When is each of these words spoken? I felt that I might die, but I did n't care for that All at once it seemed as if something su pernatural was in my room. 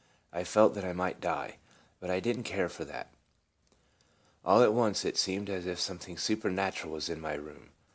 I 0.33 0.43
felt 0.43 0.73
that 0.73 0.83
I 0.83 0.93
might 0.93 1.21
die, 1.21 1.57
but 1.99 2.09
I 2.09 2.19
did 2.19 2.35
n't 2.39 2.43
care 2.43 2.69
for 2.69 2.83
that 2.85 3.11
All 4.43 4.63
at 4.63 4.73
once 4.73 5.05
it 5.05 5.15
seemed 5.15 5.47
as 5.47 5.67
if 5.67 5.79
something 5.79 6.17
su 6.17 6.37
pernatural 6.37 6.89
was 6.89 7.07
in 7.07 7.21
my 7.21 7.35
room. 7.35 7.69